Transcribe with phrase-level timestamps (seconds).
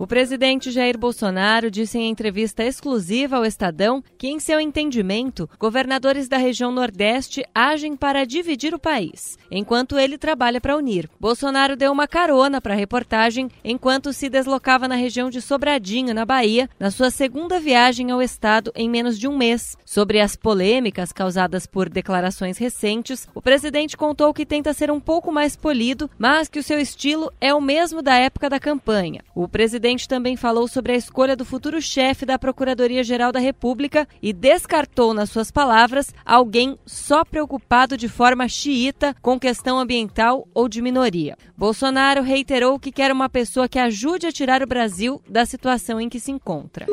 [0.00, 6.26] O presidente Jair Bolsonaro disse em entrevista exclusiva ao Estadão que, em seu entendimento, governadores
[6.26, 11.06] da região Nordeste agem para dividir o país, enquanto ele trabalha para unir.
[11.20, 16.24] Bolsonaro deu uma carona para a reportagem enquanto se deslocava na região de Sobradinho, na
[16.24, 19.76] Bahia, na sua segunda viagem ao estado em menos de um mês.
[19.84, 25.30] Sobre as polêmicas causadas por declarações recentes, o presidente contou que tenta ser um pouco
[25.30, 29.20] mais polido, mas que o seu estilo é o mesmo da época da campanha.
[29.34, 34.06] O presidente presidente também falou sobre a escolha do futuro chefe da Procuradoria-Geral da República
[34.22, 40.68] e descartou, nas suas palavras, alguém só preocupado de forma xiita com questão ambiental ou
[40.68, 41.36] de minoria.
[41.56, 46.08] Bolsonaro reiterou que quer uma pessoa que ajude a tirar o Brasil da situação em
[46.08, 46.86] que se encontra.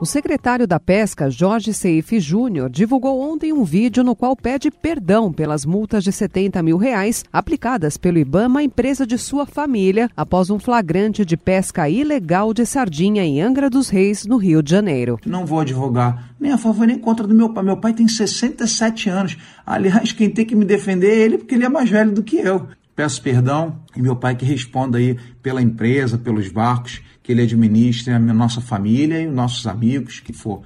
[0.00, 5.30] O secretário da Pesca, Jorge Seif Júnior, divulgou ontem um vídeo no qual pede perdão
[5.30, 10.48] pelas multas de 70 mil reais aplicadas pelo IBAMA à empresa de sua família após
[10.48, 15.18] um flagrante de pesca ilegal de sardinha em Angra dos Reis, no Rio de Janeiro.
[15.26, 17.62] Não vou advogar nem a favor nem contra do meu pai.
[17.62, 19.36] Meu pai tem 67 anos.
[19.66, 22.36] Aliás, quem tem que me defender é ele, porque ele é mais velho do que
[22.36, 22.66] eu.
[22.96, 28.12] Peço perdão e meu pai que responda aí pela empresa, pelos barcos que ele administre,
[28.12, 30.62] a nossa família e os nossos amigos, que for.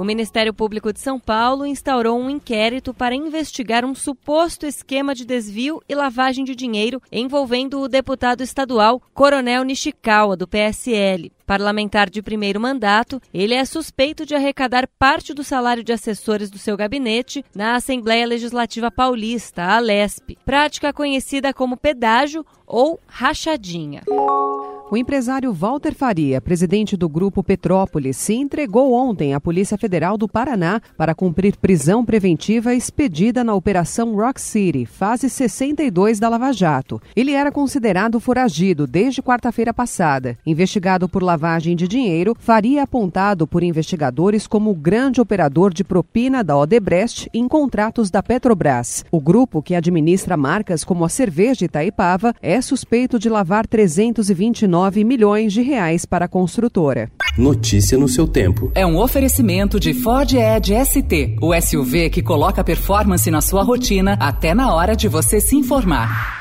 [0.00, 5.26] O Ministério Público de São Paulo instaurou um inquérito para investigar um suposto esquema de
[5.26, 11.30] desvio e lavagem de dinheiro envolvendo o deputado estadual Coronel Nishikawa, do PSL.
[11.44, 16.58] Parlamentar de primeiro mandato, ele é suspeito de arrecadar parte do salário de assessores do
[16.58, 24.02] seu gabinete na Assembleia Legislativa Paulista, a Alesp, prática conhecida como pedágio ou rachadinha.
[24.92, 30.26] O empresário Walter Faria, presidente do Grupo Petrópolis, se entregou ontem à Polícia Federal do
[30.26, 37.00] Paraná para cumprir prisão preventiva expedida na Operação Rock City, fase 62 da Lava Jato.
[37.14, 40.36] Ele era considerado foragido desde quarta-feira passada.
[40.44, 45.84] Investigado por lavagem de dinheiro, Faria é apontado por investigadores como o grande operador de
[45.84, 49.04] propina da Odebrecht em contratos da Petrobras.
[49.12, 55.04] O grupo, que administra marcas como a cerveja Itaipava, é suspeito de lavar 329 9
[55.04, 57.10] milhões de reais para a construtora.
[57.36, 58.72] Notícia no seu tempo.
[58.74, 64.16] É um oferecimento de Ford Edge ST, o SUV que coloca performance na sua rotina
[64.18, 66.39] até na hora de você se informar.